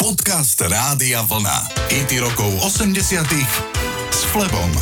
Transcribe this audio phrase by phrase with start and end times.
[0.00, 1.76] Podcast Rádia Vlna.
[1.92, 3.20] IT rokov 80
[4.08, 4.72] s Flebom.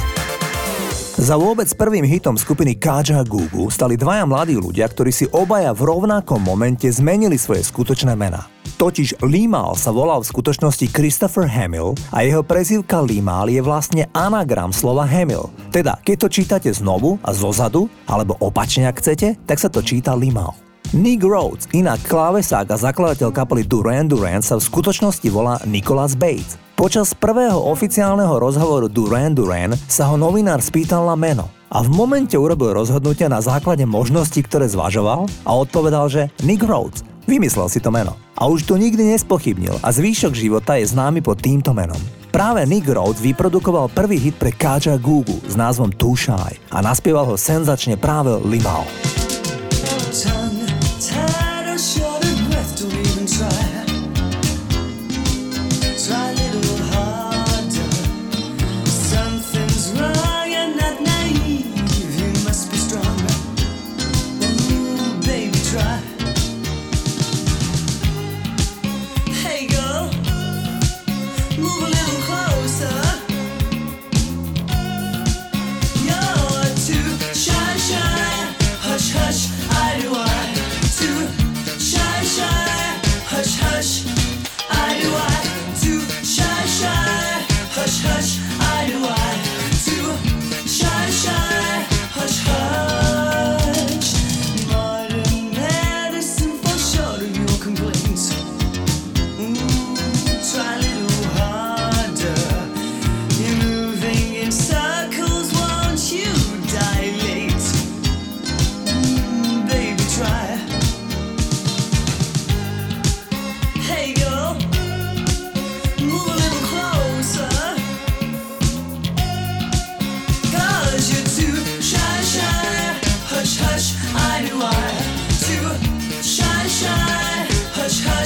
[1.19, 5.91] Za vôbec prvým hitom skupiny Kaja Gugu stali dvaja mladí ľudia, ktorí si obaja v
[5.91, 8.47] rovnakom momente zmenili svoje skutočné mená.
[8.79, 14.71] Totiž Limal sa volal v skutočnosti Christopher Hamill a jeho prezývka Limal je vlastne anagram
[14.71, 15.51] slova Hamill.
[15.75, 20.15] Teda, keď to čítate znovu a zozadu, alebo opačne ak chcete, tak sa to číta
[20.15, 20.68] Limal.
[20.97, 26.57] Nick Rhodes, inak klávesák a zakladateľ kapely Duran Duran sa v skutočnosti volá Nicholas Bates.
[26.81, 32.41] Počas prvého oficiálneho rozhovoru Duran Duran sa ho novinár spýtal na meno a v momente
[32.41, 37.05] urobil rozhodnutia na základe možností, ktoré zvažoval a odpovedal, že Nick Rhodes.
[37.29, 38.17] Vymyslel si to meno.
[38.41, 42.01] A už to nikdy nespochybnil a zvýšok života je známy pod týmto menom.
[42.33, 47.29] Práve Nick Rhodes vyprodukoval prvý hit pre Kaja Gugu s názvom Too Shy a naspieval
[47.29, 48.41] ho senzačne práve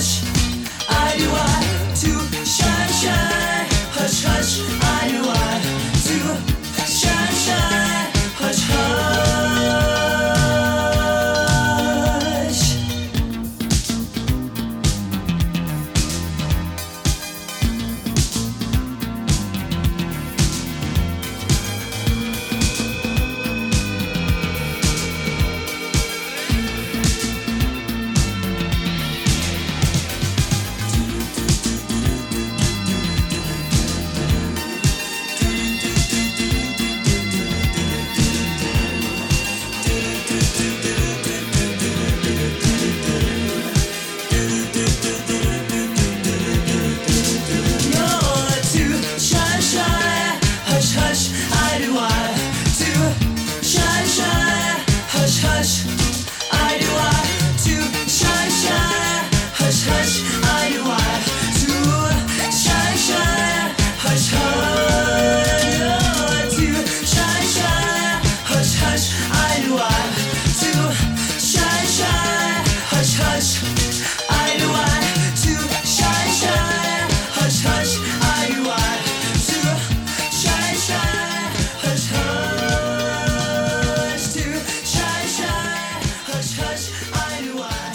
[0.02, 0.31] Garage.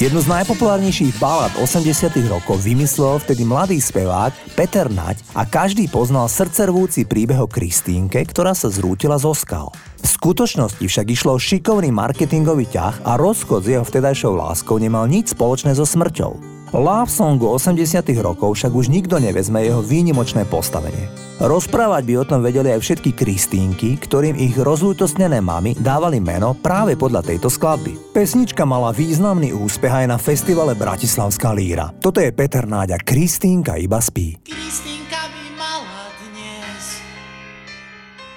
[0.07, 6.31] Jednu z najpopulárnejších balad 80 rokov vymyslel vtedy mladý spevák Peter Naď a každý poznal
[6.31, 9.67] srdcervúci príbeh o Kristínke, ktorá sa zrútila zo skal.
[9.99, 15.11] V skutočnosti však išlo o šikovný marketingový ťah a rozchod s jeho vtedajšou láskou nemal
[15.11, 16.56] nič spoločné so smrťou.
[16.75, 21.07] Love songu 80 rokov však už nikto nevezme jeho výnimočné postavenie.
[21.39, 26.99] Rozprávať by o tom vedeli aj všetky Kristínky, ktorým ich rozlútostnené mamy dávali meno práve
[26.99, 28.11] podľa tejto skladby.
[28.11, 31.95] Pesnička mala významný úspech aj na festivale Bratislavská líra.
[32.03, 34.35] Toto je Peter Náďa, Kristínka iba spí.
[34.43, 36.99] Kristínka by mala dnes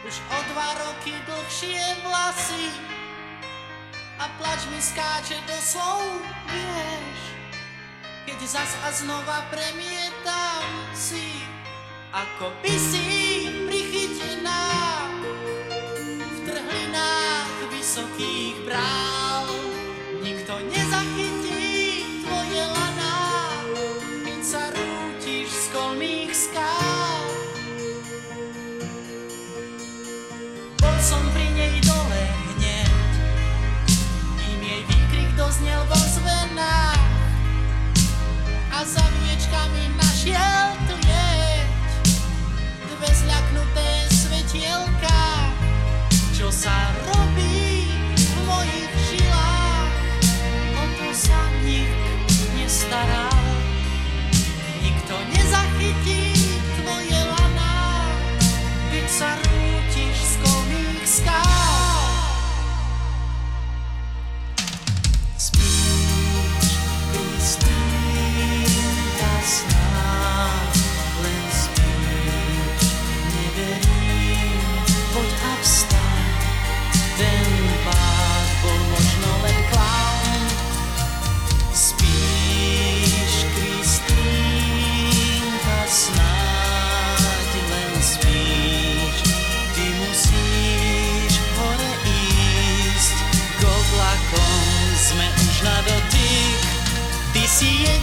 [0.07, 2.79] už o dva roky dlhšie vlasy
[4.23, 6.05] a plač mi skáče do slov,
[8.41, 10.65] keď zas a znova premietam
[10.97, 11.45] si,
[12.09, 13.05] ako by si
[13.69, 14.65] prichytená
[16.09, 18.50] v trhlinách vysokých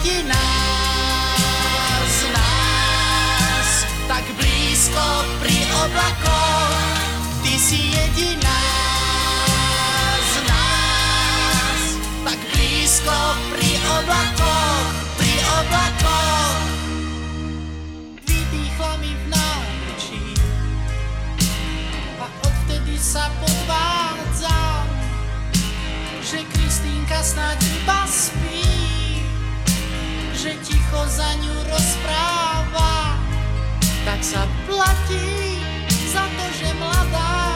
[0.07, 3.69] vidí nás, nás,
[4.07, 5.05] tak blízko
[5.39, 6.79] pri oblakoch,
[7.43, 8.61] ty si jediná
[10.23, 11.81] z nás,
[12.23, 13.17] tak blízko
[13.51, 14.87] pri oblakoch,
[15.19, 16.63] pri oblakoch.
[18.23, 20.25] Vydýchla mi v náručí
[22.23, 24.87] a odtedy sa podvádzam,
[26.23, 28.36] že Kristýnka snáď iba spí
[30.47, 33.19] že ticho za ňu rozpráva,
[34.07, 35.59] tak sa platí
[36.07, 37.46] za to, že mladá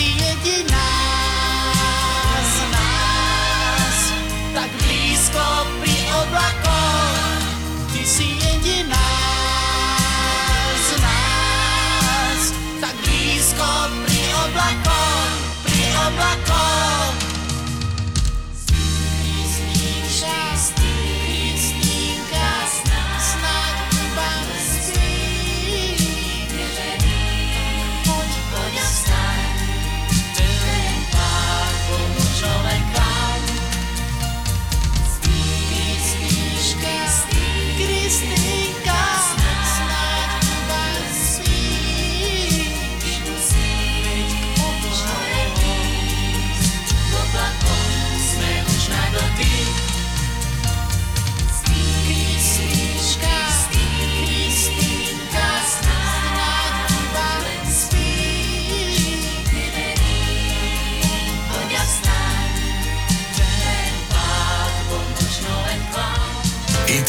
[0.00, 0.99] Ty si jediná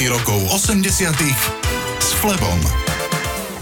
[0.09, 1.13] Rokov 80
[2.02, 2.59] s Flebom.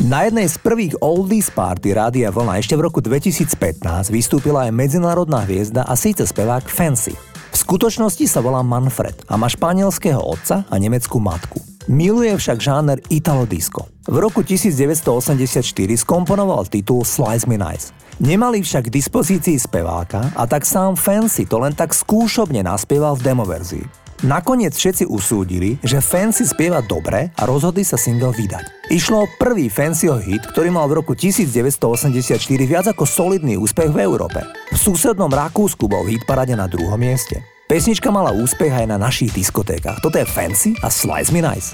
[0.08, 5.44] Na jednej z prvých Oldies Party Rádia Vlna ešte v roku 2015 vystúpila aj medzinárodná
[5.44, 7.12] hviezda a síce spevák Fancy.
[7.52, 11.60] V skutočnosti sa volá Manfred a má španielského otca a nemeckú matku.
[11.92, 13.92] Miluje však žáner Italo Disco.
[14.08, 15.60] V roku 1984
[16.00, 17.92] skomponoval titul Slice Me Nice.
[18.24, 23.28] Nemali však k dispozícii speváka a tak sám Fancy to len tak skúšobne naspieval v
[23.28, 24.09] demoverzii.
[24.20, 28.92] Nakoniec všetci usúdili, že Fancy spieva dobre a rozhodli sa single vydať.
[28.92, 32.36] Išlo o prvý Fancyho hit, ktorý mal v roku 1984
[32.68, 34.44] viac ako solidný úspech v Európe.
[34.76, 37.40] V susednom Rakúsku bol hit parade na druhom mieste.
[37.72, 40.04] Pesnička mala úspech aj na našich diskotékach.
[40.04, 41.72] Toto je Fancy a Slice Me Nice.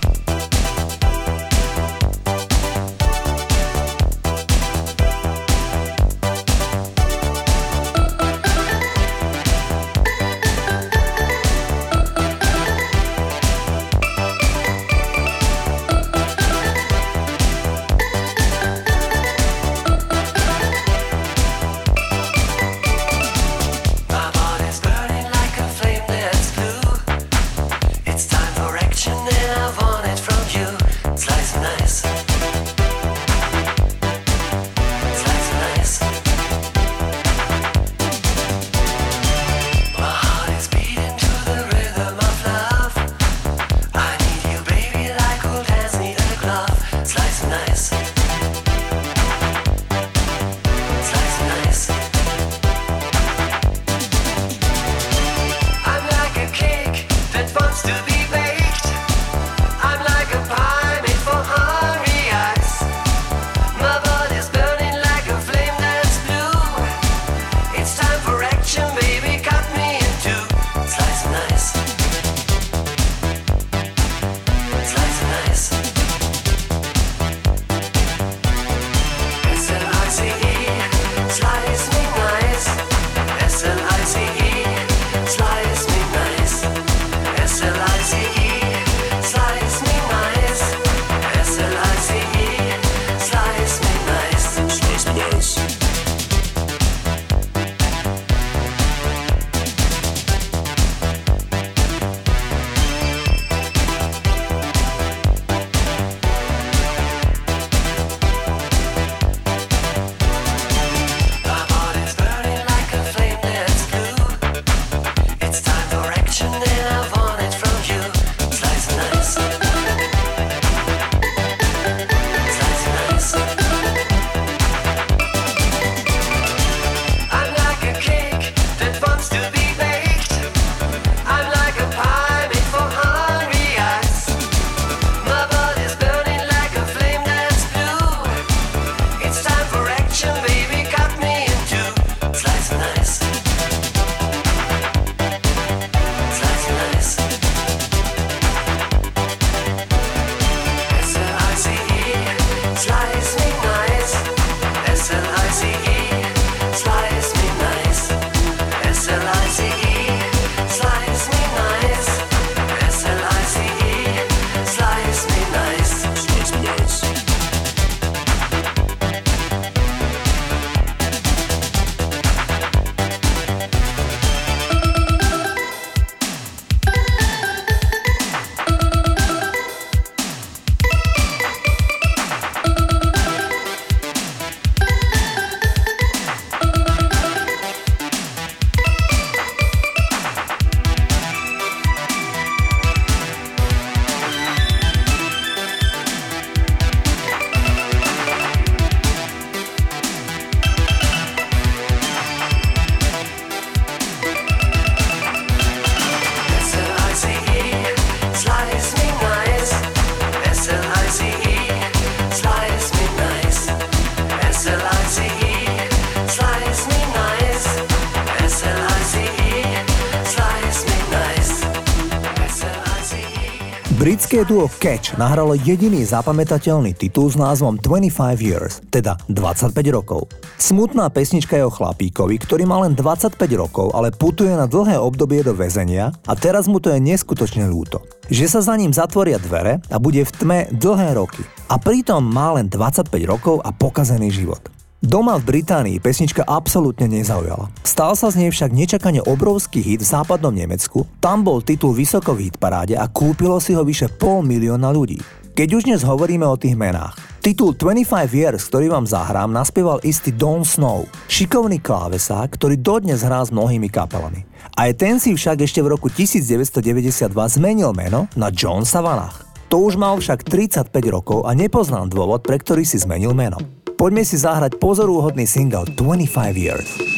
[224.06, 230.30] Britské duo Catch nahralo jediný zapamätateľný titul s názvom 25 Years, teda 25 rokov.
[230.62, 235.42] Smutná pesnička je o chlapíkovi, ktorý má len 25 rokov, ale putuje na dlhé obdobie
[235.42, 238.06] do väzenia a teraz mu to je neskutočne ľúto.
[238.30, 241.42] Že sa za ním zatvoria dvere a bude v tme dlhé roky.
[241.74, 244.75] A pritom má len 25 rokov a pokazený život.
[245.04, 247.70] Doma v Británii pesnička absolútne nezaujala.
[247.86, 252.34] Stal sa z nej však nečakane obrovský hit v západnom Nemecku, tam bol titul vysoko
[252.34, 255.22] v hitparáde a kúpilo si ho vyše pol milióna ľudí.
[255.54, 260.34] Keď už dnes hovoríme o tých menách, titul 25 Years, ktorý vám zahrám, naspieval istý
[260.34, 264.48] Don Snow, šikovný klávesák, ktorý dodnes hrá s mnohými kapelami.
[264.74, 269.32] Aj ten si však ešte v roku 1992 zmenil meno na John Savannah.
[269.70, 273.62] To už mal však 35 rokov a nepoznám dôvod, pre ktorý si zmenil meno.
[274.06, 277.15] Poďme si zahrať pozorúhodný single 25 Years.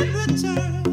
[0.00, 0.89] In return.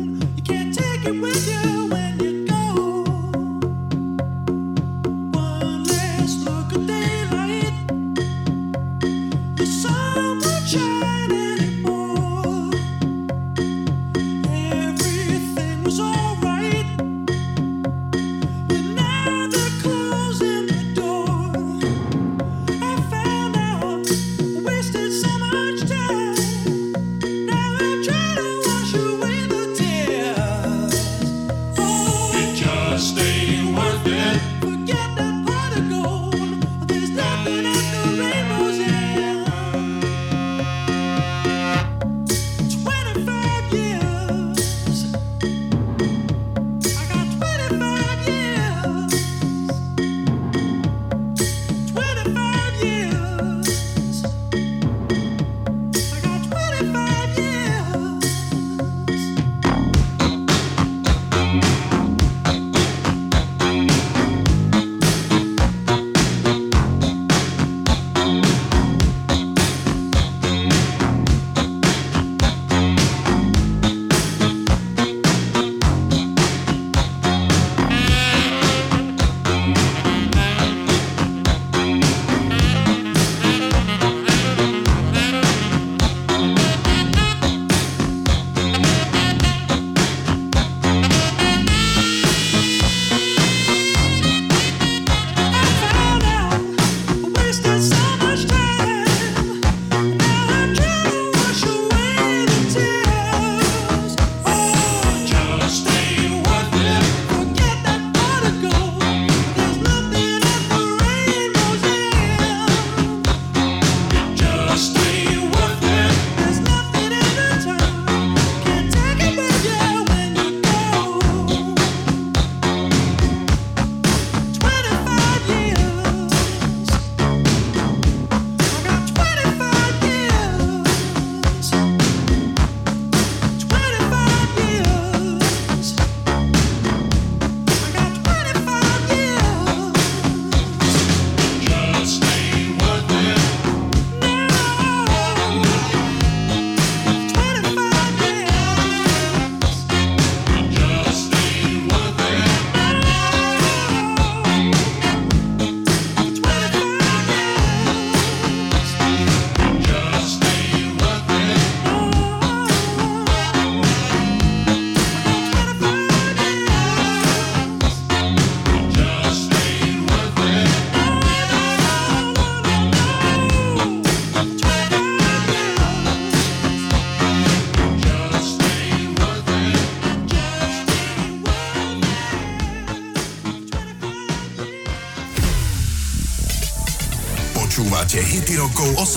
[32.98, 33.37] It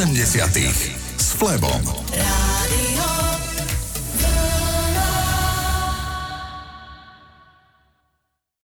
[0.01, 2.00] 80 s Flebom.